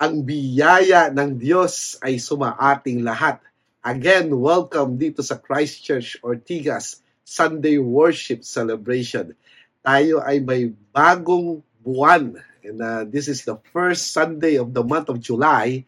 [0.00, 3.36] ang biyaya ng Diyos ay sumaating lahat.
[3.84, 9.36] Again, welcome dito sa Christchurch Ortigas Sunday Worship Celebration.
[9.84, 12.40] Tayo ay may bagong buwan.
[12.64, 15.84] And uh, this is the first Sunday of the month of July.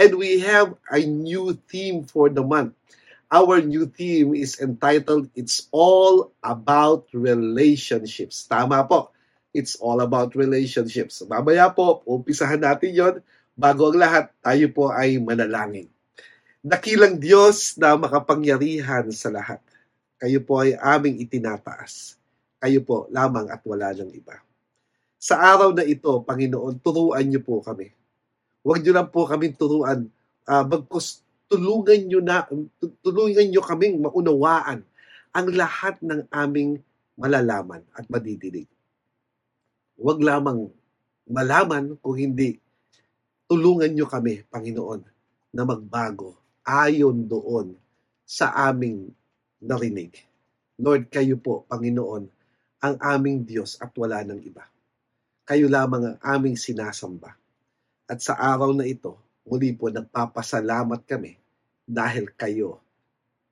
[0.00, 2.72] And we have a new theme for the month.
[3.28, 8.48] Our new theme is entitled, It's All About Relationships.
[8.48, 9.12] Tama po.
[9.50, 11.26] It's all about relationships.
[11.26, 13.14] Mamaya po, umpisahan natin yon
[13.60, 15.84] Bago ang lahat, tayo po ay manalangin.
[16.64, 19.60] Dakilang Diyos na makapangyarihan sa lahat.
[20.16, 22.16] Kayo po ay aming itinataas.
[22.56, 24.40] Kayo po lamang at wala ng iba.
[25.20, 27.92] Sa araw na ito, Panginoon, turuan niyo po kami.
[28.64, 30.08] Huwag niyo lang po kami turuan.
[30.48, 31.20] Uh, bagkus
[31.52, 32.48] tulungan niyo na
[33.04, 34.80] tulungan niyo kaming maunawaan
[35.36, 36.80] ang lahat ng aming
[37.12, 38.64] malalaman at madidinig.
[40.00, 40.72] Huwag lamang
[41.28, 42.56] malaman kung hindi
[43.50, 45.02] tulungan nyo kami, Panginoon,
[45.50, 47.74] na magbago ayon doon
[48.22, 49.10] sa aming
[49.58, 50.14] narinig.
[50.78, 52.30] Lord, kayo po, Panginoon,
[52.78, 54.62] ang aming Diyos at wala ng iba.
[55.42, 57.34] Kayo lamang ang aming sinasamba.
[58.06, 61.34] At sa araw na ito, muli po nagpapasalamat kami
[61.82, 62.78] dahil kayo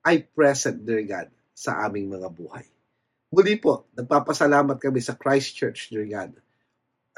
[0.06, 2.62] ay present, dear God, sa aming mga buhay.
[3.34, 6.38] Muli po, nagpapasalamat kami sa Christ Church, dear God.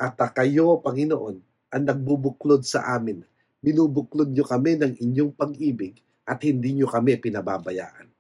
[0.00, 3.22] At kayo, Panginoon, ang nagbubuklod sa amin.
[3.62, 8.10] Binubuklod nyo kami ng inyong pag-ibig at hindi nyo kami pinababayaan.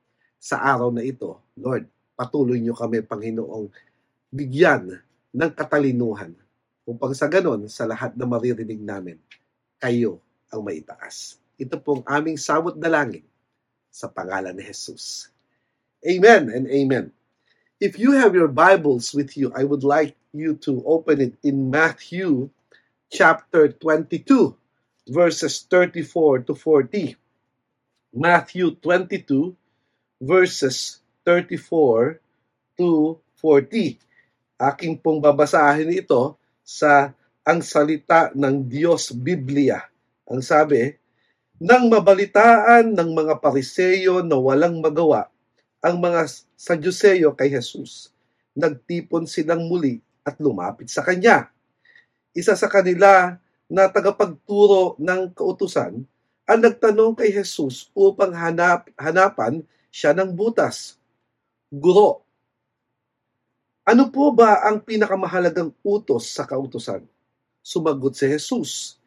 [0.40, 1.84] Sa araw na ito, Lord,
[2.14, 3.68] patuloy nyo kami, Panginoong,
[4.30, 5.02] bigyan
[5.34, 6.32] ng katalinuhan
[6.86, 9.18] upang sa ganon, sa lahat na maririnig namin,
[9.78, 11.38] kayo ang maitaas.
[11.60, 13.26] Ito pong aming samot dalangin
[13.90, 15.28] sa pangalan ni Jesus.
[16.06, 17.12] Amen and amen.
[17.80, 21.68] If you have your Bibles with you, I would like you to open it in
[21.68, 22.48] Matthew
[23.10, 24.54] chapter 22,
[25.10, 27.18] verses 34 to 40.
[28.14, 29.50] Matthew 22,
[30.22, 32.22] verses 34
[32.78, 33.98] to 40.
[34.62, 37.10] Aking pong babasahin ito sa
[37.42, 39.82] ang salita ng Diyos Biblia.
[40.30, 40.94] Ang sabi,
[41.58, 45.26] nang mabalitaan ng mga pariseyo na walang magawa
[45.80, 46.28] ang mga
[46.60, 48.12] Sadyuseyo kay Jesus,
[48.52, 51.48] nagtipon silang muli at lumapit sa Kanya
[52.36, 53.36] isa sa kanila
[53.70, 56.02] na tagapagturo ng kautusan
[56.50, 59.62] ang nagtanong kay Jesus upang hanap, hanapan
[59.94, 60.98] siya ng butas.
[61.70, 62.26] Guro,
[63.86, 67.06] ano po ba ang pinakamahalagang utos sa kautusan?
[67.62, 69.00] Sumagot si Jesus,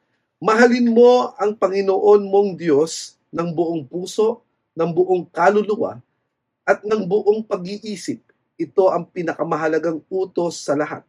[0.43, 4.43] Mahalin mo ang Panginoon mong Diyos ng buong puso,
[4.75, 6.03] ng buong kaluluwa,
[6.67, 8.19] at ng buong pag-iisip.
[8.59, 11.07] Ito ang pinakamahalagang utos sa lahat.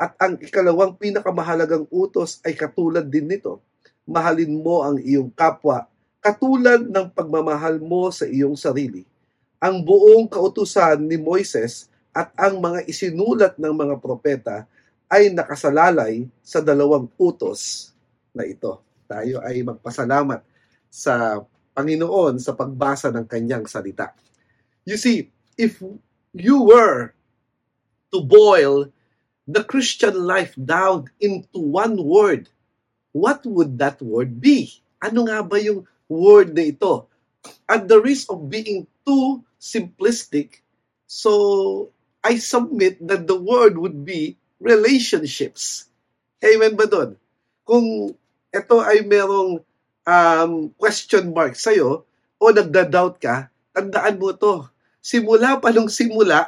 [0.00, 3.60] At ang ikalawang pinakamahalagang utos ay katulad din nito.
[4.08, 5.84] Mahalin mo ang iyong kapwa
[6.20, 9.04] katulad ng pagmamahal mo sa iyong sarili.
[9.60, 14.68] Ang buong kautusan ni Moises at ang mga isinulat ng mga propeta
[15.08, 17.92] ay nakasalalay sa dalawang utos
[18.36, 18.80] na ito.
[19.08, 20.44] Tayo ay magpasalamat
[20.86, 21.42] sa
[21.74, 24.12] Panginoon sa pagbasa ng kanyang salita.
[24.84, 25.80] You see, if
[26.36, 27.16] you were
[28.12, 28.92] to boil
[29.46, 32.48] the Christian life down into one word,
[33.12, 34.70] what would that word be?
[35.00, 37.08] Ano nga ba yung word na ito?
[37.64, 40.60] At the risk of being too simplistic,
[41.08, 41.88] so
[42.20, 45.88] I submit that the word would be relationships.
[46.44, 47.16] Amen ba doon?
[47.64, 48.12] Kung
[48.52, 49.64] ito ay merong
[50.04, 52.04] um, question mark sa'yo
[52.36, 54.68] o nagda-doubt ka, tandaan mo to.
[55.00, 56.44] Simula pa nung simula,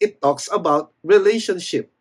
[0.00, 1.91] it talks about relationship.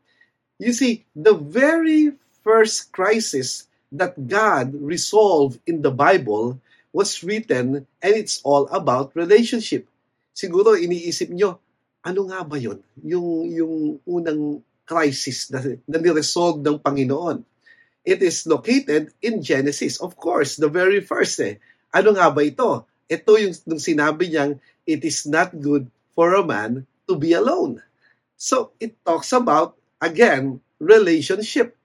[0.62, 2.14] You see, the very
[2.46, 6.62] first crisis that God resolved in the Bible
[6.94, 9.90] was written and it's all about relationship.
[10.38, 11.58] Siguro iniisip nyo,
[12.06, 12.78] ano nga ba yun?
[13.02, 17.42] Yung, yung unang crisis na, na niresolve ng Panginoon.
[18.06, 19.98] It is located in Genesis.
[19.98, 21.58] Of course, the very first eh.
[21.90, 22.86] Ano nga ba ito?
[23.10, 27.82] Ito yung nung sinabi niyang, it is not good for a man to be alone.
[28.38, 31.78] So, it talks about again, relationship.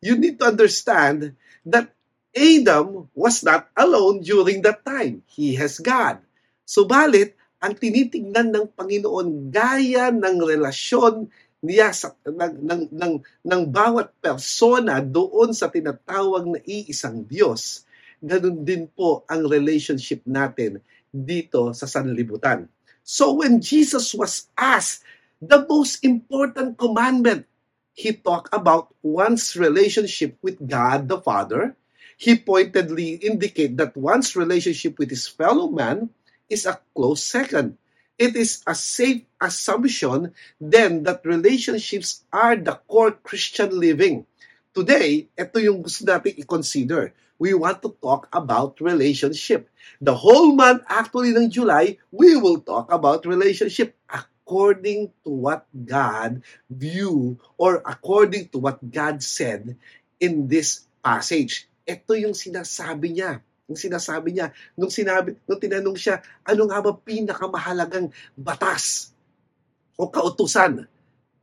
[0.00, 1.36] You need to understand
[1.68, 1.92] that
[2.32, 5.22] Adam was not alone during that time.
[5.28, 6.24] He has God.
[6.64, 11.26] Subalit, ang tinitingnan ng Panginoon gaya ng relasyon
[11.58, 17.82] niya sa ng, ng, ng, ng bawat persona doon sa tinatawag na iisang Diyos.
[18.22, 20.78] Ganun din po ang relationship natin
[21.10, 22.70] dito sa sanlibutan.
[23.02, 25.02] So when Jesus was asked
[25.42, 27.47] the most important commandment
[27.98, 31.74] he talked about one's relationship with God the Father.
[32.18, 36.10] he pointedly indicate that one's relationship with his fellow man
[36.50, 37.78] is a close second.
[38.18, 44.26] It is a safe assumption then that relationships are the core Christian living.
[44.74, 47.14] Today, ito yung gusto natin i-consider.
[47.38, 49.70] We want to talk about relationship.
[50.02, 53.94] The whole month actually ng July, we will talk about relationship
[54.48, 56.40] according to what God
[56.72, 59.76] view or according to what God said
[60.16, 61.68] in this passage.
[61.84, 63.44] Ito yung sinasabi niya.
[63.68, 68.08] Yung sinasabi niya, nung sinabi, nung tinanong siya, ano nga ba pinakamahalagang
[68.40, 69.12] batas
[70.00, 70.88] o kautusan?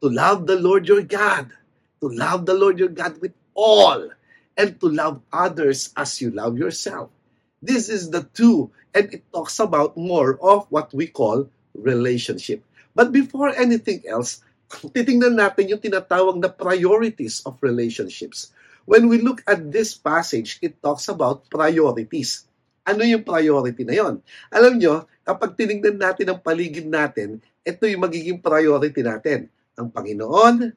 [0.01, 1.53] To love the Lord your God.
[2.01, 4.09] To love the Lord your God with all.
[4.57, 7.13] And to love others as you love yourself.
[7.61, 8.73] This is the two.
[8.97, 12.65] And it talks about more of what we call relationship.
[12.95, 14.39] But before anything else,
[14.71, 18.55] titingnan natin yung tinatawag na priorities of relationships.
[18.87, 22.47] When we look at this passage, it talks about priorities.
[22.85, 24.23] Ano yung priority na yon?
[24.53, 29.49] Alam nyo, kapag tinignan natin ang paligid natin, ito yung magiging priority natin.
[29.75, 30.69] Ang Panginoon,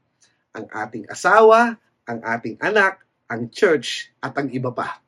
[0.57, 1.77] ang ating asawa,
[2.09, 4.99] ang ating anak, ang church, at ang iba pa.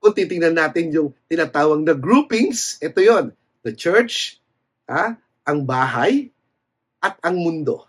[0.00, 4.40] Kung titingnan natin yung tinatawag na groupings, ito yon The church,
[4.88, 5.16] ha?
[5.44, 6.30] ang bahay,
[7.00, 7.88] at ang mundo.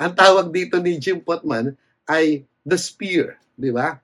[0.00, 1.76] Ang tawag dito ni Jim Potman
[2.08, 4.00] ay the spear, di ba?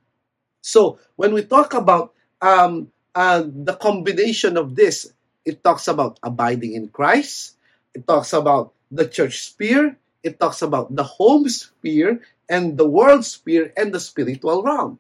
[0.61, 5.13] So, when we talk about um, uh, the combination of this,
[5.45, 7.57] it talks about abiding in Christ,
[7.93, 13.25] it talks about the church spear, it talks about the home spear, and the world
[13.25, 14.99] spear, and the spiritual realm.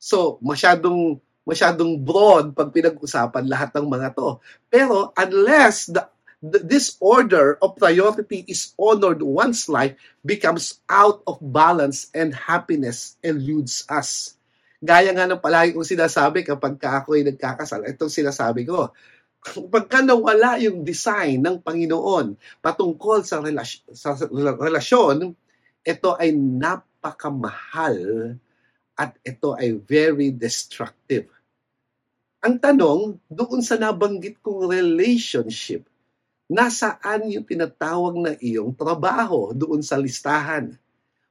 [0.00, 4.36] So, masyadong masyadong broad pag pinag-usapan lahat ng mga to.
[4.68, 6.04] Pero unless the
[6.38, 13.82] this order of priority is honored, one's life becomes out of balance and happiness eludes
[13.90, 14.38] us.
[14.78, 18.94] Gaya nga ng palagi kong sinasabi kapag ka ako ay nagkakasal, itong sinasabi ko,
[19.74, 25.34] pagka nawala yung design ng Panginoon patungkol sa, relasyon, sa relasyon,
[25.82, 27.98] ito ay napakamahal
[28.98, 31.30] at ito ay very destructive.
[32.38, 35.82] Ang tanong, doon sa nabanggit kong relationship,
[36.46, 40.70] nasaan yung tinatawag na iyong trabaho doon sa listahan.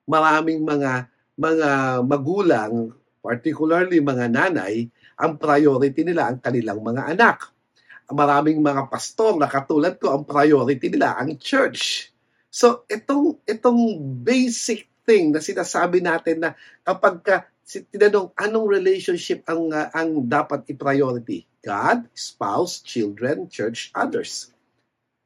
[0.04, 1.08] Maraming mga
[1.40, 1.70] mga
[2.04, 2.92] magulang,
[3.24, 7.56] particularly mga nanay, ang priority nila ang kanilang mga anak.
[8.12, 12.12] Maraming mga pastor na katulad ko, ang priority nila ang church.
[12.52, 13.80] So, itong, itong
[14.28, 16.52] basic thing na sinasabi natin na
[16.84, 17.36] kapag ka,
[17.68, 21.44] tinanong anong relationship ang, uh, ang dapat i-priority?
[21.60, 24.56] God, spouse, children, church, others.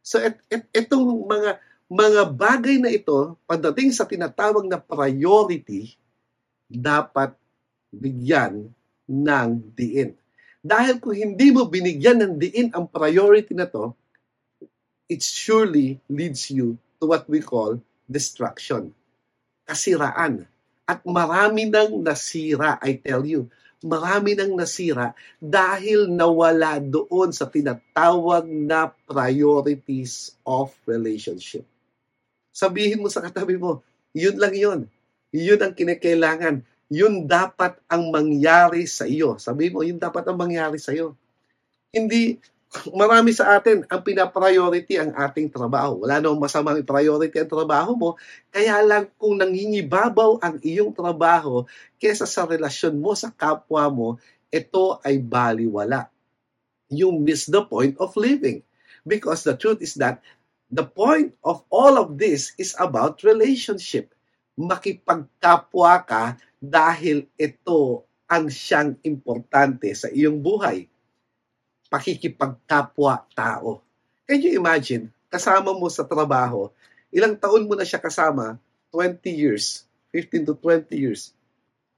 [0.01, 1.61] So et, et, itong mga
[1.91, 5.93] mga bagay na ito, pagdating sa tinatawag na priority,
[6.65, 7.35] dapat
[7.91, 8.71] bigyan
[9.05, 10.15] ng diin.
[10.63, 13.91] Dahil kung hindi mo binigyan ng diin ang priority na to,
[15.11, 17.75] it surely leads you to what we call
[18.07, 18.95] destruction.
[19.67, 20.47] Kasiraan.
[20.85, 23.49] At marami nang nasira, I tell you
[23.81, 31.65] marami nang nasira dahil nawala doon sa tinatawag na priorities of relationship.
[32.53, 33.81] Sabihin mo sa katabi mo,
[34.13, 34.79] yun lang yun.
[35.33, 36.61] Yun ang kinakailangan.
[36.91, 39.39] Yun dapat ang mangyari sa iyo.
[39.41, 41.17] Sabihin mo, yun dapat ang mangyari sa iyo.
[41.89, 42.38] Hindi,
[42.95, 46.07] marami sa atin ang pinapriority ang ating trabaho.
[46.07, 48.09] Wala namang masamang priority ang trabaho mo.
[48.47, 51.67] Kaya lang kung nangingibabaw ang iyong trabaho
[51.99, 54.09] kesa sa relasyon mo sa kapwa mo,
[54.47, 56.07] ito ay baliwala.
[56.87, 58.63] You miss the point of living.
[59.03, 60.23] Because the truth is that
[60.71, 64.15] the point of all of this is about relationship.
[64.55, 66.23] Makipagkapwa ka
[66.61, 70.90] dahil ito ang siyang importante sa iyong buhay
[71.91, 73.83] pakikipagkapwa-tao.
[74.24, 76.71] Can you imagine, kasama mo sa trabaho,
[77.12, 78.55] ilang taon mo na siya kasama?
[78.95, 79.83] 20 years,
[80.15, 81.36] 15 to 20 years.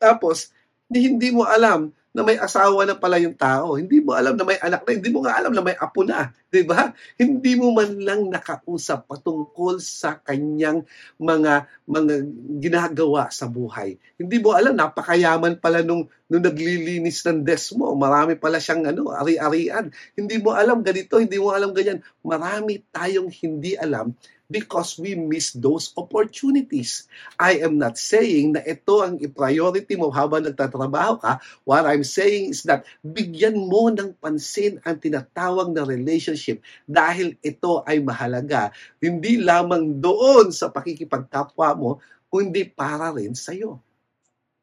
[0.01, 0.49] Tapos,
[0.89, 3.77] hindi mo alam na may asawa na pala yung tao.
[3.77, 4.91] Hindi mo alam na may anak na.
[4.93, 6.29] Hindi mo nga alam na may apo na.
[6.53, 6.93] Di ba?
[7.17, 10.85] Hindi mo man lang nakausap patungkol sa kanyang
[11.17, 12.13] mga mga
[12.61, 13.97] ginagawa sa buhay.
[14.21, 17.97] Hindi mo alam, napakayaman pala nung, nung naglilinis ng desk mo.
[17.97, 19.89] Marami pala siyang ano, ari-arian.
[20.13, 22.05] Hindi mo alam ganito, hindi mo alam ganyan.
[22.21, 24.13] Marami tayong hindi alam
[24.53, 27.07] because we miss those opportunities.
[27.39, 31.39] I am not saying na ito ang i-priority mo habang nagtatrabaho ka.
[31.63, 36.42] What I'm saying is that bigyan mo ng pansin ang tinatawag na relationship
[36.83, 38.73] dahil ito ay mahalaga.
[38.99, 41.91] Hindi lamang doon sa pakikipagkapwa mo,
[42.27, 43.79] kundi para rin sa iyo.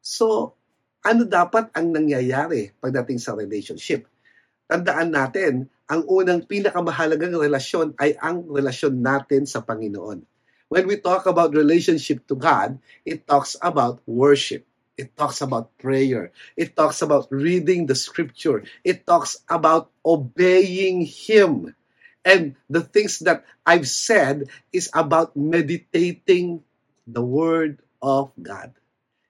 [0.01, 0.57] So,
[1.01, 4.05] ano dapat ang nangyayari pagdating sa relationship?
[4.69, 10.23] Tandaan natin, ang unang pinakamahalagang relasyon ay ang relasyon natin sa Panginoon.
[10.71, 14.70] When we talk about relationship to God, it talks about worship.
[15.01, 16.29] It talks about prayer.
[16.61, 18.69] It talks about reading the scripture.
[18.85, 21.75] It talks about obeying Him.
[22.21, 26.61] And the things that I've said is about meditating
[27.09, 28.77] the Word of God.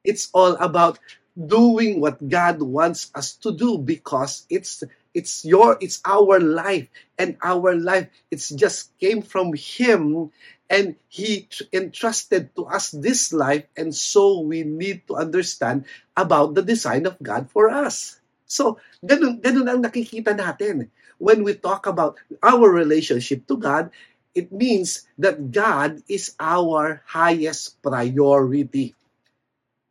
[0.02, 0.98] It's all about
[1.38, 4.82] doing what God wants us to do because it's
[5.14, 6.86] it's your it's our life
[7.18, 10.30] and our life it's just came from him
[10.70, 15.84] and he entrusted to us this life and so we need to understand
[16.16, 18.22] about the design of God for us.
[18.46, 20.94] So ganun ganun ang nakikita natin.
[21.18, 23.90] When we talk about our relationship to God
[24.30, 28.94] it means that God is our highest priority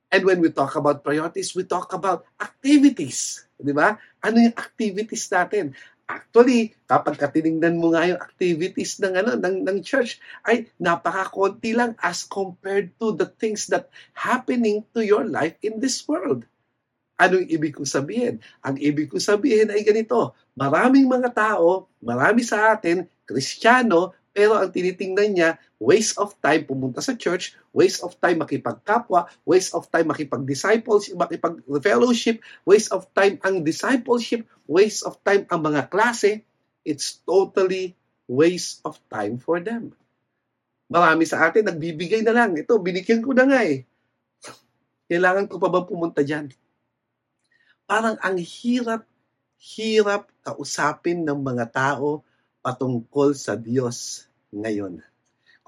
[0.09, 3.45] And when we talk about priorities, we talk about activities.
[3.61, 3.97] Di ba?
[4.25, 5.77] Ano yung activities natin?
[6.09, 11.93] Actually, kapag katinignan mo nga yung activities ng, ano, ng, ng church, ay napakakonti lang
[12.01, 16.49] as compared to the things that happening to your life in this world.
[17.21, 18.41] Anong ibig kong sabihin?
[18.65, 24.71] Ang ibig kong sabihin ay ganito, maraming mga tao, marami sa atin, kristyano, pero ang
[24.71, 25.49] tinitingnan niya,
[25.83, 32.39] waste of time pumunta sa church, waste of time makipagkapwa, waste of time makipag-disciples, makipag-fellowship,
[32.63, 36.47] waste of time ang discipleship, waste of time ang mga klase.
[36.87, 37.99] It's totally
[38.31, 39.91] waste of time for them.
[40.87, 42.55] Marami sa atin nagbibigay na lang.
[42.55, 43.83] Ito, binigyan ko na nga eh.
[45.11, 46.47] Kailangan ko pa ba pumunta dyan?
[47.83, 49.03] Parang ang hirap,
[49.59, 52.23] hirap kausapin ng mga tao
[52.63, 55.01] patungkol sa Diyos ngayon.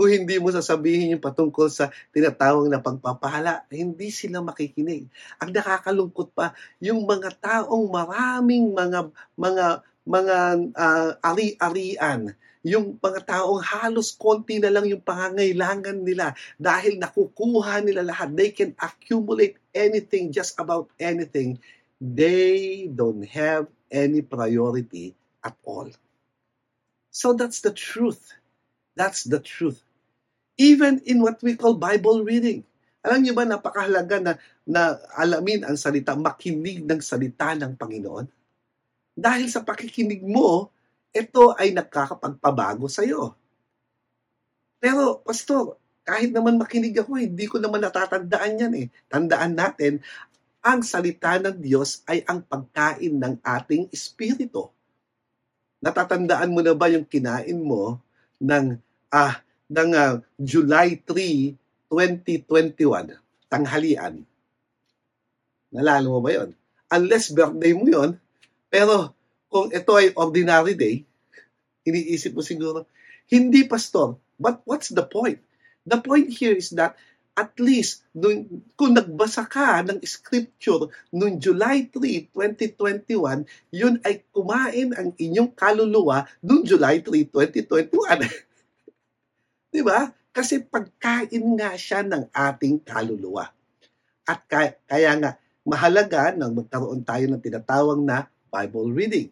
[0.02, 5.06] Kung hindi mo sasabihin yung patungkol sa tinatawag na pagpapahala, hindi sila makikinig.
[5.38, 10.38] Ang nakakalungkot pa, yung mga taong maraming mga mga mga
[10.74, 12.34] uh, ari-arian,
[12.66, 18.34] yung mga taong halos konti na lang yung pangangailangan nila dahil nakukuha nila lahat.
[18.34, 21.62] They can accumulate anything, just about anything.
[22.02, 25.14] They don't have any priority
[25.46, 25.94] at all.
[27.14, 28.34] So that's the truth.
[28.96, 29.82] That's the truth.
[30.60, 32.68] Even in what we call Bible reading.
[33.02, 38.30] Alam niyo ba, napakahalaga na, na alamin ang salita, makinig ng salita ng Panginoon.
[39.18, 40.70] Dahil sa pakikinig mo,
[41.10, 43.34] ito ay nakakapagpabago sa iyo.
[44.78, 48.88] Pero, Pastor, kahit naman makinig ako, hindi ko naman natatandaan yan eh.
[49.10, 50.02] Tandaan natin,
[50.62, 54.70] ang salita ng Diyos ay ang pagkain ng ating espiritu.
[55.82, 57.98] Natatandaan mo na ba yung kinain mo
[58.42, 58.82] ng
[59.14, 59.40] ah
[59.72, 61.56] ng uh, July 3,
[61.88, 63.16] 2021,
[63.48, 64.28] tanghalian?
[65.72, 66.52] Nalala mo ba yon?
[66.92, 68.20] Unless birthday mo yon,
[68.68, 69.16] pero
[69.48, 71.08] kung ito ay ordinary day,
[71.88, 72.84] iniisip mo siguro,
[73.32, 74.20] hindi pastor.
[74.36, 75.40] But what's the point?
[75.88, 77.00] The point here is that
[77.32, 84.92] at least dun, kung nagbasa ka ng scripture noong July 3, 2021, yun ay kumain
[84.92, 88.28] ang inyong kaluluwa noong July 3, 2021.
[89.74, 90.12] Di ba?
[90.32, 93.48] Kasi pagkain nga siya ng ating kaluluwa.
[94.28, 95.32] At kaya, kaya nga,
[95.64, 99.30] mahalaga nang magkaroon tayo ng tinatawag na Bible reading.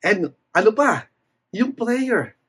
[0.00, 1.04] And ano pa?
[1.52, 2.39] Yung prayer.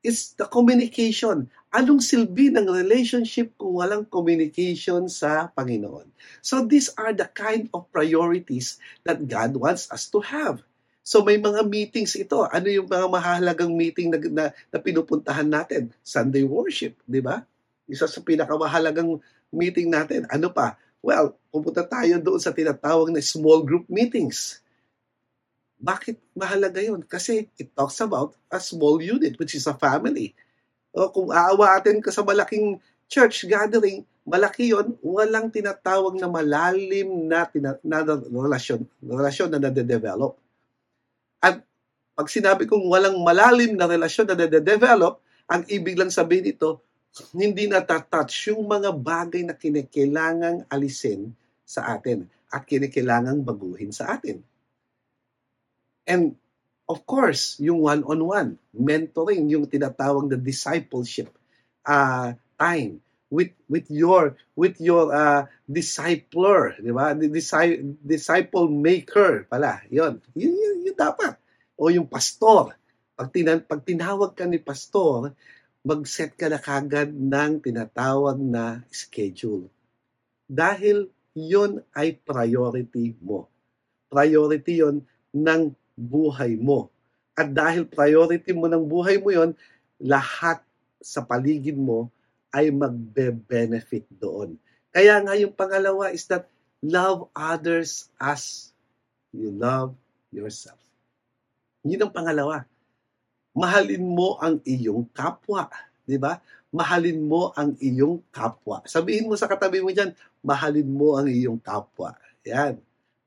[0.00, 6.10] It's the communication anong silbi ng relationship kung walang communication sa Panginoon?
[6.42, 10.62] So these are the kind of priorities that God wants us to have.
[11.06, 12.44] So may mga meetings ito.
[12.46, 15.94] Ano yung mga mahalagang meeting na, na, na pinupuntahan natin?
[16.02, 17.46] Sunday worship, di ba?
[17.86, 19.18] Isa sa pinakamahalagang
[19.50, 20.26] meeting natin.
[20.30, 20.78] Ano pa?
[21.00, 24.60] Well, pupunta tayo doon sa tinatawag na small group meetings.
[25.80, 27.00] Bakit mahalaga yun?
[27.02, 30.36] Kasi it talks about a small unit, which is a family
[30.90, 32.78] o kung aawatin ka sa malaking
[33.10, 40.38] church gathering, malaki yon, walang tinatawag na malalim na, tina, na relasyon, relasyon na nade-develop.
[41.42, 41.62] At
[42.14, 46.82] pag sinabi kong walang malalim na relasyon na nade-develop, ang ibig lang sabihin nito,
[47.34, 51.34] hindi natatouch yung mga bagay na kinikailangang alisin
[51.66, 52.22] sa atin
[52.54, 54.38] at kinikailangang baguhin sa atin.
[56.10, 56.34] And
[56.90, 61.30] of course, yung one-on-one, mentoring, yung tinatawag na discipleship
[61.86, 62.98] uh, time
[63.30, 67.14] with with your with your uh, discipler, di ba?
[67.14, 69.86] Disciple, disciple maker pala.
[69.86, 70.18] 'Yon.
[70.34, 71.38] Yun, yun, yun dapat.
[71.78, 72.74] O yung pastor.
[73.14, 75.32] Pag, tinan, pag tinawag ka ni pastor,
[75.86, 79.70] mag-set ka na kagad ng tinatawag na schedule.
[80.50, 83.46] Dahil yun ay priority mo.
[84.10, 85.62] Priority yon ng
[86.00, 86.88] buhay mo.
[87.36, 89.52] At dahil priority mo ng buhay mo yon,
[90.00, 90.64] lahat
[91.00, 92.08] sa paligid mo
[92.50, 94.56] ay magbe-benefit doon.
[94.90, 96.50] Kaya nga yung pangalawa is that
[96.82, 98.72] love others as
[99.30, 99.94] you love
[100.34, 100.80] yourself.
[101.86, 102.66] Yun ang pangalawa.
[103.54, 105.70] Mahalin mo ang iyong kapwa.
[106.04, 106.42] Di ba?
[106.70, 108.82] Mahalin mo ang iyong kapwa.
[108.86, 112.14] Sabihin mo sa katabi mo dyan, mahalin mo ang iyong kapwa.
[112.46, 112.78] Yan.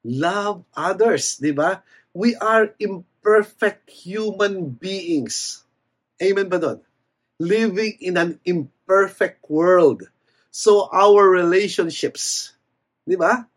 [0.04, 1.40] Love others.
[1.40, 1.80] Di ba?
[2.14, 5.66] We are imperfect human beings.
[6.22, 6.80] Amen ba doon?
[7.42, 10.06] Living in an imperfect world.
[10.54, 12.54] So our relationships,
[13.10, 13.50] di ba?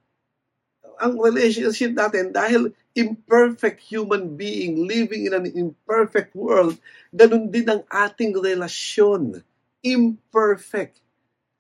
[0.96, 6.80] Ang relationship natin, dahil imperfect human being living in an imperfect world,
[7.12, 9.44] ganun din ang ating relasyon.
[9.84, 11.04] Imperfect.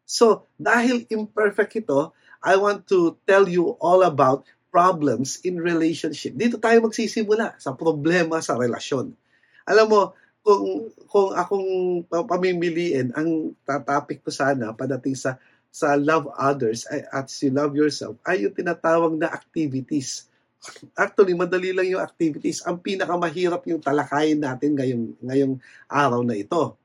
[0.08, 6.36] So, dahil imperfect ito, I want to tell you all about problems in relationship.
[6.36, 9.16] Dito tayo magsisimula sa problema sa relasyon.
[9.64, 10.02] Alam mo,
[10.44, 11.68] kung kung akong
[12.06, 15.40] pamimiliin ang topic ko sana padating sa
[15.72, 20.28] sa love others at you love yourself ay yung tinatawag na activities.
[21.00, 22.60] Actually, madali lang yung activities.
[22.68, 25.54] Ang pinakamahirap yung talakayin natin ngayong, ngayong
[25.88, 26.76] araw na ito.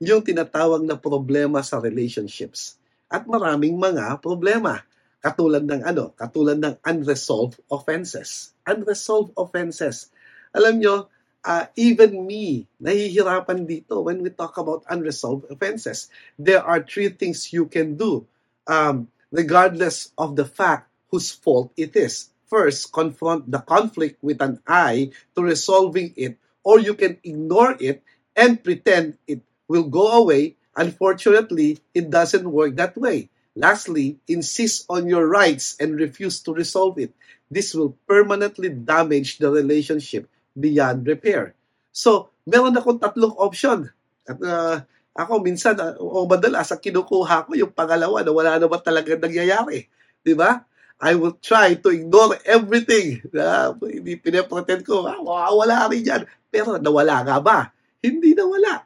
[0.00, 2.76] Yung tinatawag na problema sa relationships.
[3.08, 4.84] At maraming mga problema.
[5.24, 6.12] Katulad ng ano?
[6.12, 8.52] Katulad ng unresolved offenses.
[8.68, 10.12] Unresolved offenses.
[10.52, 11.08] Alam nyo,
[11.40, 16.12] uh, even me, nahihirapan dito when we talk about unresolved offenses.
[16.36, 18.28] There are three things you can do,
[18.68, 22.28] um, regardless of the fact whose fault it is.
[22.44, 28.04] First, confront the conflict with an eye to resolving it, or you can ignore it
[28.36, 30.60] and pretend it will go away.
[30.76, 33.32] Unfortunately, it doesn't work that way.
[33.54, 37.14] Lastly, insist on your rights and refuse to resolve it.
[37.46, 40.26] This will permanently damage the relationship
[40.58, 41.54] beyond repair.
[41.94, 43.94] So, meron akong tatlong option.
[44.26, 44.82] At uh,
[45.14, 49.86] ako minsan, uh, o madalas, ang kinukuha ko yung pangalawa na wala naman talaga nangyayari.
[50.18, 50.66] Di ba?
[50.98, 53.22] I will try to ignore everything.
[53.30, 55.22] Uh, hindi pinapretend ko, ah,
[55.54, 56.22] wala rin yan.
[56.50, 57.58] Pero nawala nga ba?
[58.02, 58.82] Hindi nawala.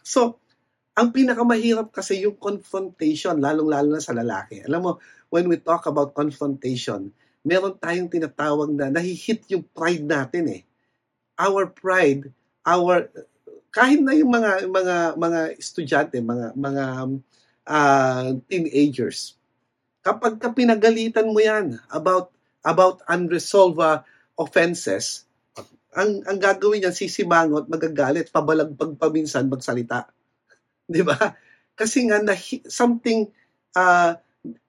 [0.00, 0.40] So,
[0.96, 4.64] ang pinakamahirap kasi yung confrontation, lalong-lalo na sa lalaki.
[4.64, 4.92] Alam mo,
[5.28, 7.12] when we talk about confrontation,
[7.44, 10.62] meron tayong tinatawag na nahihit yung pride natin eh
[11.36, 12.32] our pride,
[12.64, 13.08] our
[13.70, 16.84] kahit na yung mga mga mga estudyante, mga mga
[17.68, 19.36] uh, teenagers,
[20.00, 22.32] kapag ka pinagalitan mo yan about
[22.64, 24.00] about unresolved uh,
[24.40, 25.28] offenses,
[25.92, 30.08] ang ang gagawin niyan sisimangot, magagalit, pabalagpag paminsan magsalita.
[30.90, 31.34] 'Di ba?
[31.76, 32.38] Kasi nga na
[32.70, 33.28] something
[33.76, 34.16] uh,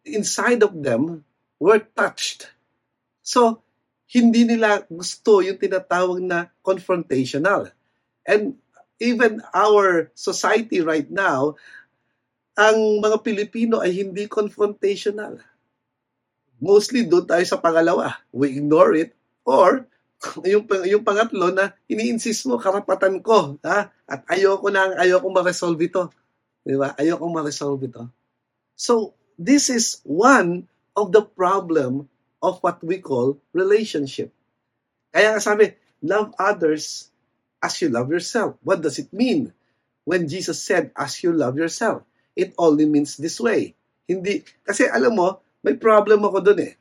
[0.03, 1.23] inside of them
[1.61, 2.51] were touched.
[3.23, 3.63] So
[4.07, 7.71] hindi nila gusto yung tinatawag na confrontational.
[8.23, 8.55] And
[9.03, 11.59] even our society right now,
[12.57, 15.37] ang mga Pilipino ay hindi confrontational.
[16.57, 18.17] Mostly doon tayo sa pangalawa.
[18.33, 19.13] We ignore it.
[19.45, 19.85] Or,
[20.51, 23.61] yung, yung pangatlo na ini-insist mo, karapatan ko.
[23.61, 23.93] Ha?
[24.09, 26.09] At ayoko na, ayoko ma-resolve ito.
[26.65, 26.97] Di ba?
[26.97, 28.03] Ayoko ma-resolve ito.
[28.77, 30.65] So, this is one
[30.97, 32.09] of the problem
[32.41, 34.33] of what we call relationship.
[35.13, 37.09] Kaya nga sabi, love others
[37.61, 38.57] as you love yourself.
[38.61, 39.53] What does it mean?
[40.05, 42.05] When Jesus said, as you love yourself,
[42.37, 43.73] it only means this way.
[44.07, 46.73] Hindi, kasi alam mo, may problem ako doon eh.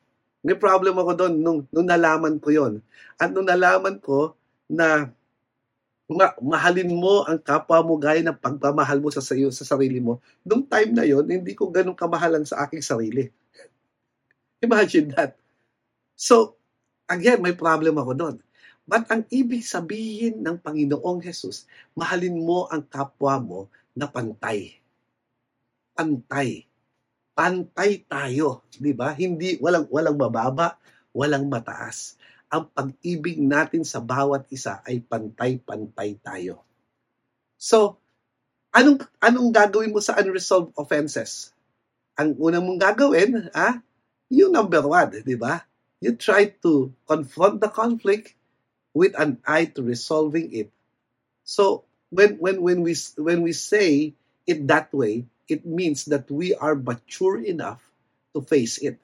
[0.47, 2.79] May problem ako doon nung, nung nalaman ko yon.
[3.19, 4.39] At nung nalaman ko
[4.71, 5.11] na
[6.07, 10.23] ma- mahalin mo ang kapwa mo gaya ng pagmamahal mo sa, sayo, sa sarili mo,
[10.47, 13.27] nung time na yon hindi ko ganun kamahalan sa aking sarili.
[14.67, 15.35] Imagine that.
[16.15, 16.55] So,
[17.11, 18.37] again, may problem ako doon.
[18.87, 21.67] But ang ibig sabihin ng Panginoong Jesus,
[21.99, 23.61] mahalin mo ang kapwa mo
[23.99, 24.79] na pantay.
[25.99, 26.71] Pantay.
[27.37, 29.12] Pantay tayo, 'di ba?
[29.12, 30.81] Hindi walang walang mababa,
[31.12, 32.16] walang mataas.
[32.49, 36.64] Ang pag-ibig natin sa bawat isa ay pantay-pantay tayo.
[37.61, 38.01] So,
[38.72, 41.53] anong anong gagawin mo sa unresolved offenses?
[42.16, 43.85] Ang una mong gagawin, ah,
[44.33, 45.61] yung number one, di ba?
[46.01, 48.35] you try to confront the conflict
[48.92, 50.70] with an eye to resolving it.
[51.44, 54.14] So when when when we when we say
[54.46, 57.83] it that way, it means that we are mature enough
[58.35, 58.99] to face it.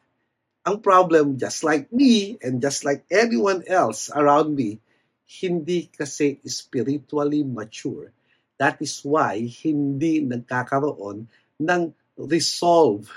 [0.62, 4.78] Ang problem, just like me and just like anyone else around me,
[5.26, 8.14] hindi kasi spiritually mature.
[8.62, 11.26] That is why hindi nagkakaroon
[11.58, 11.82] ng
[12.14, 13.10] resolve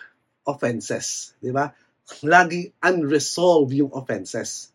[0.48, 1.38] offenses.
[1.38, 1.70] Di ba?
[2.22, 4.70] laging unresolved yung offenses.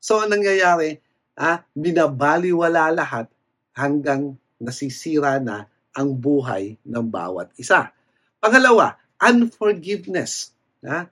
[0.00, 1.00] So, ang nangyayari,
[1.40, 3.26] ah, binabaliwala lahat
[3.72, 7.88] hanggang nasisira na ang buhay ng bawat isa.
[8.36, 10.52] Pangalawa, unforgiveness.
[10.84, 11.08] Ah,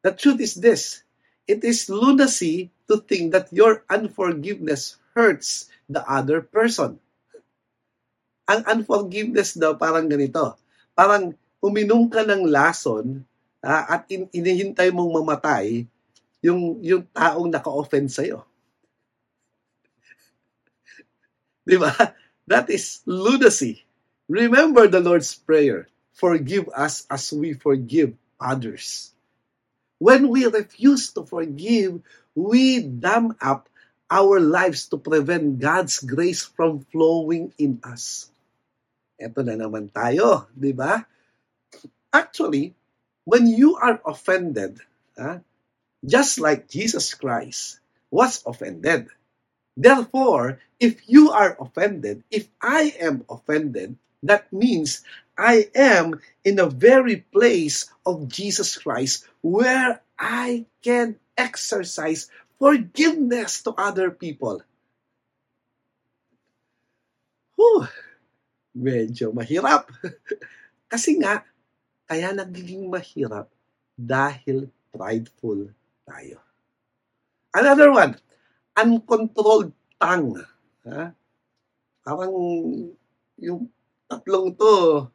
[0.00, 1.04] the truth is this,
[1.44, 6.96] it is lunacy to think that your unforgiveness hurts the other person.
[8.48, 10.56] Ang unforgiveness daw parang ganito.
[10.96, 13.28] Parang uminom ka ng lason
[13.60, 15.84] uh, at in, inihintay mong mamatay
[16.40, 18.40] yung, yung taong naka-offend sa'yo.
[21.68, 21.92] Di ba?
[22.48, 23.84] That is lunacy.
[24.28, 25.88] Remember the Lord's Prayer.
[26.12, 29.16] Forgive us as we forgive others.
[29.96, 32.04] When we refuse to forgive,
[32.36, 33.72] we dam up
[34.12, 38.28] our lives to prevent God's grace from flowing in us.
[39.16, 41.08] Ito na naman tayo, di ba?
[42.12, 42.76] Actually,
[43.24, 44.76] when you are offended,
[45.16, 45.40] uh,
[46.04, 47.80] just like Jesus Christ
[48.12, 49.08] was offended,
[49.72, 55.02] therefore, if you are offended, if I am offended, that means
[55.38, 62.26] I am in a very place of Jesus Christ where I can exercise
[62.58, 64.66] forgiveness to other people.
[67.54, 67.86] Whew,
[68.74, 69.86] medyo mahirap.
[70.90, 71.46] Kasi nga,
[72.10, 73.46] kaya nagiging mahirap
[73.94, 75.70] dahil prideful
[76.02, 76.42] tayo.
[77.54, 78.18] Another one,
[78.74, 80.42] uncontrolled tongue.
[80.86, 81.14] Ha?
[82.02, 82.34] Parang
[83.38, 83.70] yung
[84.08, 85.06] tatlong to,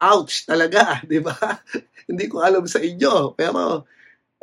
[0.00, 1.36] ouch talaga, di ba?
[2.04, 3.88] Hindi ko alam sa inyo, pero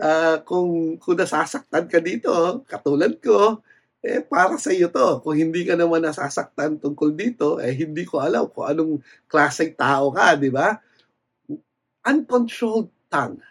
[0.02, 3.62] uh, kung, kung nasasaktan ka dito, katulad ko,
[4.06, 5.20] eh para sa iyo to.
[5.26, 8.94] Kung hindi ka naman nasasaktan tungkol dito, eh hindi ko alam kung anong
[9.26, 10.78] klaseng tao ka, di ba?
[12.08, 13.44] Uncontrolled tongue.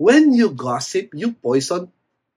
[0.00, 1.92] When you gossip, you poison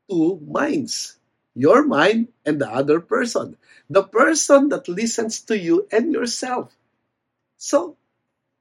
[0.05, 1.17] two minds.
[1.55, 3.57] Your mind and the other person.
[3.89, 6.69] The person that listens to you and yourself.
[7.65, 7.97] So,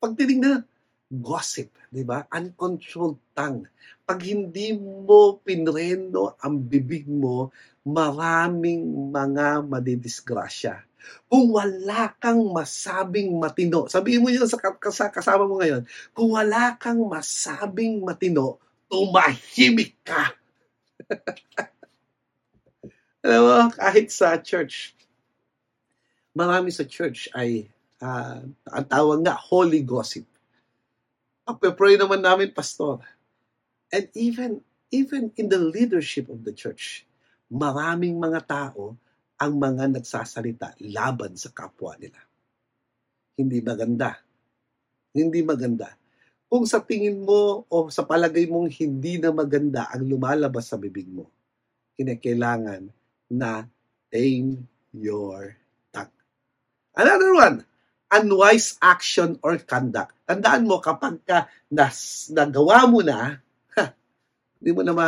[0.00, 0.64] pag tinignan,
[1.12, 2.24] gossip, di ba?
[2.32, 3.68] Uncontrolled tongue.
[4.08, 7.52] Pag hindi mo pinreno ang bibig mo,
[7.84, 10.88] maraming mga madidisgrasya.
[11.28, 15.84] Kung wala kang masabing matino, sabihin mo yun sa kasama mo ngayon,
[16.16, 18.56] kung wala kang masabing matino,
[18.88, 20.32] tumahimik ka.
[23.24, 24.96] Alam mo, kahit sa church,
[26.32, 27.68] marami sa church ay
[28.04, 30.28] uh, ang tawag nga, holy gossip
[31.52, 33.04] pray naman namin, pastor.
[33.92, 37.04] And even, even in the leadership of the church,
[37.52, 38.96] maraming mga tao
[39.36, 42.16] ang mga nagsasalita laban sa kapwa nila.
[43.36, 44.16] Hindi maganda.
[45.12, 45.92] Hindi maganda.
[46.48, 51.10] Kung sa tingin mo o sa palagay mong hindi na maganda ang lumalabas sa bibig
[51.10, 51.28] mo,
[51.98, 52.88] kinakailangan
[53.28, 53.66] na
[54.08, 54.62] tame
[54.94, 55.58] your
[55.90, 56.14] tongue.
[56.94, 57.56] Another one,
[58.14, 60.14] unwise action or conduct.
[60.22, 63.42] Tandaan mo, kapag ka nas, nagawa mo na,
[63.74, 63.84] ha,
[64.62, 65.06] hindi mo na, ma,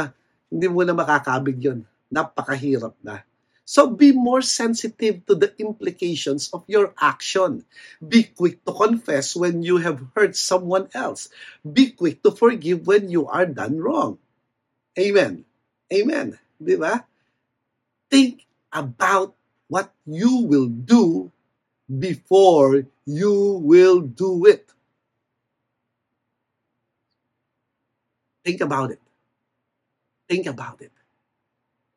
[0.50, 1.86] hindi mo na makakabig yun.
[2.10, 3.22] Napakahirap na.
[3.66, 7.66] So be more sensitive to the implications of your action.
[7.98, 11.34] Be quick to confess when you have hurt someone else.
[11.66, 14.22] Be quick to forgive when you are done wrong.
[14.94, 15.42] Amen.
[15.90, 16.38] Amen.
[16.62, 17.02] Di ba?
[18.06, 19.34] Think about
[19.66, 21.34] what you will do
[21.86, 24.70] before you will do it.
[28.44, 29.02] Think about it.
[30.28, 30.94] Think about it.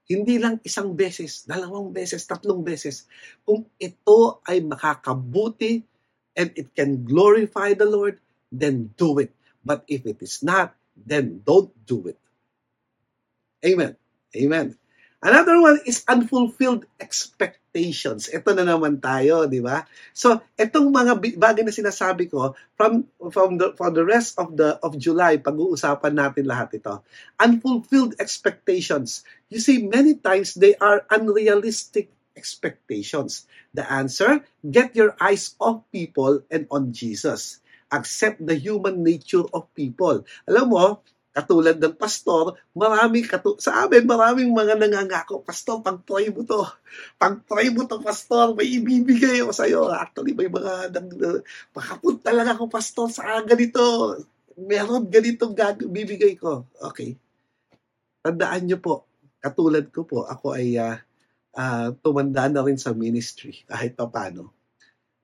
[0.10, 3.06] Hindi lang isang beses, dalawang beses, tatlong beses.
[3.46, 5.86] Kung ito ay makakabuti
[6.34, 8.18] and it can glorify the Lord,
[8.50, 9.30] then do it.
[9.62, 12.18] But if it is not, then don't do it.
[13.62, 13.94] Amen.
[14.34, 14.79] Amen.
[15.20, 18.32] Another one is unfulfilled expectations.
[18.32, 19.84] Ito na naman tayo, di ba?
[20.16, 24.80] So, itong mga bagay na sinasabi ko from from the for the rest of the
[24.80, 27.04] of July, pag-uusapan natin lahat ito.
[27.36, 29.28] Unfulfilled expectations.
[29.52, 33.44] You see, many times they are unrealistic expectations.
[33.76, 37.60] The answer, get your eyes off people and on Jesus.
[37.92, 40.24] Accept the human nature of people.
[40.48, 40.86] Alam mo,
[41.30, 46.66] katulad ng pastor, marami katu sa amin, maraming mga nangangako, pastor, pag-try mo to.
[47.22, 49.82] Pag-try mo to, pastor, may ibibigay ako sa'yo.
[49.94, 51.10] Actually, may mga, nang,
[51.72, 54.18] makapunta lang ako, pastor, sa ganito.
[54.60, 56.68] Meron ganitong gag- bibigay ko.
[56.92, 57.16] Okay.
[58.20, 59.08] Tandaan nyo po,
[59.40, 61.00] katulad ko po, ako ay uh,
[61.56, 64.59] uh, tumanda na rin sa ministry, kahit pa paano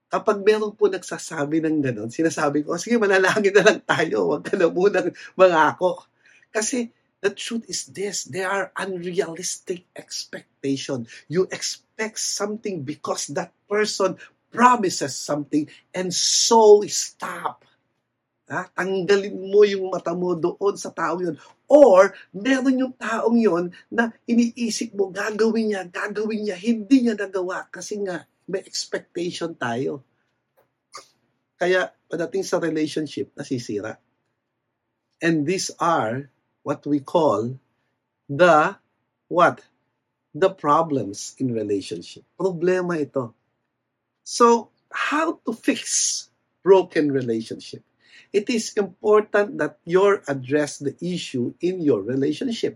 [0.07, 4.55] kapag meron po nagsasabi ng gano'n, sinasabi ko, sige, manalangin na lang tayo, huwag ka
[4.55, 6.05] na munang mga ako.
[6.53, 6.89] Kasi
[7.25, 11.09] The truth is this, they are unrealistic expectation.
[11.25, 14.21] You expect something because that person
[14.53, 17.65] promises something and so stop.
[18.45, 18.69] Ha?
[18.77, 21.33] Tanggalin mo yung mata mo doon sa tao yun.
[21.65, 27.65] Or, meron yung taong yon na iniisip mo, gagawin niya, gagawin niya, hindi niya nagawa
[27.73, 30.05] kasi nga may expectation tayo.
[31.57, 33.97] Kaya, padating sa relationship, nasisira.
[35.23, 36.29] And these are
[36.61, 37.57] what we call
[38.27, 38.75] the
[39.29, 39.63] what?
[40.35, 42.27] The problems in relationship.
[42.35, 43.31] Problema ito.
[44.27, 46.27] So, how to fix
[46.59, 47.85] broken relationship?
[48.35, 52.75] It is important that you address the issue in your relationship.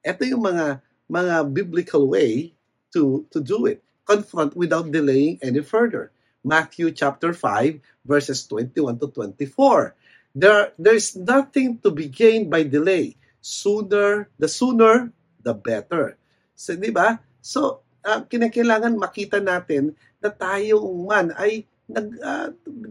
[0.00, 0.80] Ito yung mga
[1.12, 2.56] mga biblical way
[2.96, 3.84] to to do it.
[4.04, 6.12] Confront without delaying any further.
[6.44, 9.96] Matthew chapter 5 verses 21 to 24.
[10.34, 13.16] There, there's nothing to be gained by delay.
[13.40, 16.16] Sooner, the sooner, the better.
[16.54, 17.20] So, di ba?
[17.40, 22.48] So, uh, kinakailangan makita natin na tayo man ay nag, uh,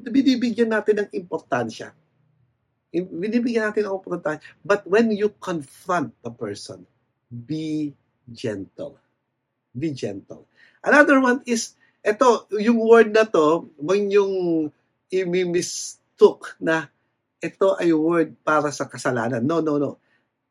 [0.09, 1.93] binibigyan natin ng importansya.
[2.93, 4.41] Binibigyan natin ng importansya.
[4.61, 6.85] But when you confront the person,
[7.27, 7.97] be
[8.29, 9.01] gentle.
[9.73, 10.45] Be gentle.
[10.83, 14.67] Another one is, ito, yung word na to, when yung
[15.07, 16.91] imi-mistook na
[17.39, 19.43] ito ay word para sa kasalanan.
[19.47, 19.95] No, no, no.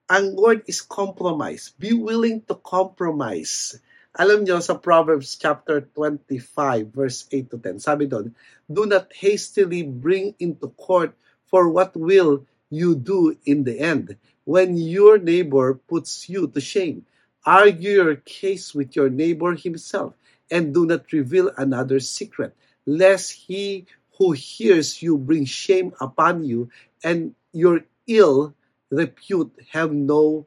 [0.09, 1.77] Ang word is compromise.
[1.77, 3.77] Be willing to compromise.
[4.13, 8.33] Alam nyo, sa Proverbs chapter 25, verse 8 to 10, sabi doon,
[8.69, 11.17] Do not hastily bring into court
[11.49, 17.05] for what will you do in the end when your neighbor puts you to shame.
[17.45, 20.13] Argue your case with your neighbor himself
[20.53, 23.87] and do not reveal another's secret, lest he
[24.19, 26.69] who hears you bring shame upon you,
[27.03, 28.55] and your ill
[28.91, 30.45] repute have no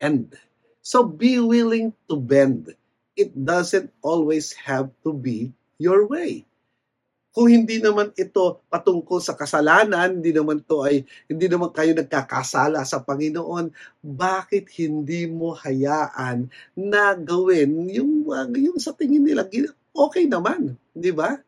[0.00, 0.34] end.
[0.82, 2.74] So be willing to bend.
[3.16, 6.44] It doesn't always have to be your way.
[7.34, 12.86] Kung hindi naman ito patungkol sa kasalanan, hindi naman to ay hindi naman kayo nagkakasala
[12.86, 16.46] sa Panginoon, bakit hindi mo hayaan
[16.78, 19.50] na gawin yung yung sa tingin nila
[19.94, 21.38] okay naman, di ba?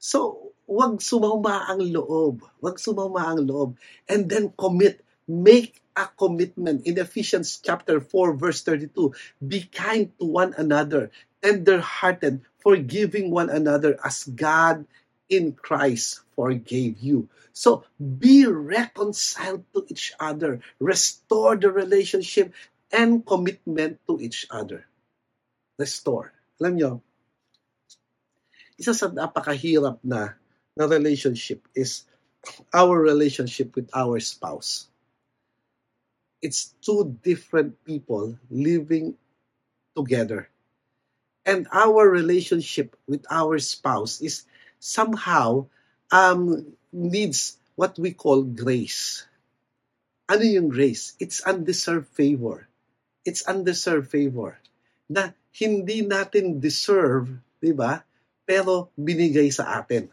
[0.00, 2.42] So, wag sumama ang loob.
[2.64, 3.76] Wag sumama ang loob.
[4.08, 5.04] And then commit.
[5.28, 6.82] Make a commitment.
[6.88, 11.14] In Ephesians chapter 4 verse 32, be kind to one another,
[11.44, 14.82] tender-hearted, forgiving one another as God
[15.32, 17.32] in Christ forgave you.
[17.56, 20.60] So be reconciled to each other.
[20.76, 22.52] Restore the relationship
[22.92, 24.84] and commitment to each other.
[25.80, 26.36] Restore.
[26.60, 26.92] Alam nyo,
[28.76, 30.36] isa sa napakahirap na
[30.76, 32.04] na relationship is
[32.76, 34.92] our relationship with our spouse.
[36.44, 39.16] It's two different people living
[39.96, 40.50] together.
[41.46, 44.46] And our relationship with our spouse is
[44.82, 45.70] somehow
[46.10, 49.22] um, needs what we call grace.
[50.26, 51.14] Ano yung grace?
[51.22, 52.66] It's undeserved favor.
[53.22, 54.58] It's undeserved favor
[55.06, 57.30] na hindi natin deserve,
[57.62, 58.02] di ba?
[58.42, 60.10] Pero binigay sa atin.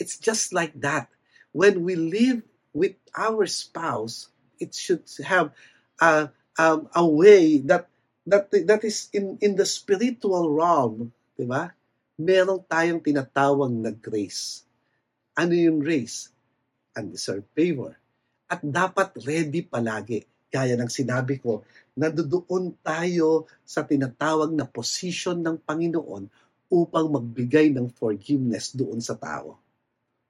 [0.00, 1.12] It's just like that.
[1.52, 2.40] When we live
[2.72, 5.52] with our spouse, it should have
[6.00, 7.92] a, um, a way that
[8.24, 11.76] that that is in in the spiritual realm, 'di ba?
[12.14, 14.62] Meron tayong tinatawag na grace.
[15.34, 16.30] Ano yung grace?
[16.94, 17.98] Undeserved favor.
[18.46, 20.22] At dapat ready palagi.
[20.46, 21.66] Gaya ng sinabi ko,
[21.98, 26.30] nandoon tayo sa tinatawag na position ng Panginoon
[26.70, 29.58] upang magbigay ng forgiveness doon sa tao.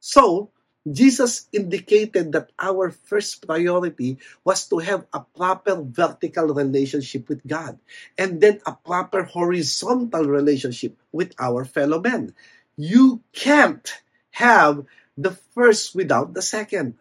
[0.00, 0.48] So,
[0.84, 7.80] Jesus indicated that our first priority was to have a proper vertical relationship with God
[8.20, 12.36] and then a proper horizontal relationship with our fellow men.
[12.76, 13.88] You can't
[14.36, 14.84] have
[15.16, 17.00] the first without the second.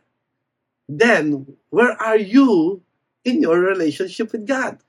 [0.87, 2.79] Then, where are you
[3.27, 4.79] in your relationship with God?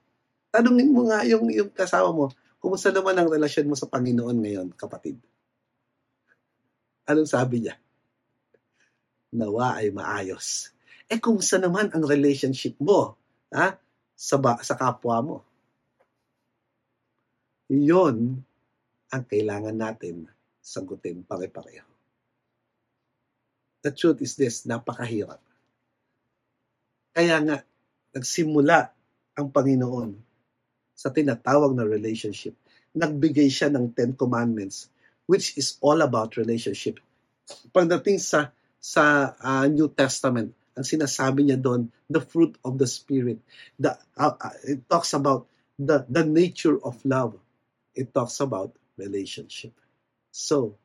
[0.54, 2.30] Tanungin mo nga yung, yung kasama mo,
[2.62, 5.18] kumusta naman ang relasyon mo sa Panginoon ngayon, kapatid?
[7.10, 7.74] Anong sabi niya?
[9.34, 10.70] Nawa ay maayos.
[11.10, 13.18] Eh kung sa naman ang relationship mo
[13.50, 13.76] ha,
[14.14, 15.36] sa, ba, sa kapwa mo?
[17.68, 18.38] Iyon
[19.10, 20.30] ang kailangan natin
[20.62, 21.84] sagutin pare-pareho.
[23.84, 25.42] The truth is this, napakahirap.
[27.12, 27.56] Kaya nga,
[28.16, 28.88] nagsimula
[29.36, 30.16] ang Panginoon
[30.96, 32.56] sa tinatawag na relationship.
[32.96, 34.88] Nagbigay siya ng Ten Commandments,
[35.28, 36.96] which is all about relationship.
[37.76, 43.40] Pagdating sa sa uh, New Testament, ang sinasabi niya doon, the fruit of the Spirit.
[43.80, 45.48] The, uh, it talks about
[45.80, 47.40] the, the nature of love.
[47.96, 49.72] It talks about relationship.
[50.28, 50.76] So,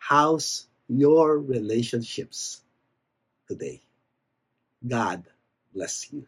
[0.00, 2.64] how's your relationships
[3.44, 3.84] today?
[4.80, 5.28] God
[5.76, 6.24] bless you.